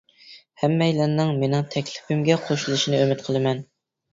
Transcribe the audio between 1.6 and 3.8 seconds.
تەكلىپىمگە قوشۇلۇشىنى ئۈمىد قىلىمەن.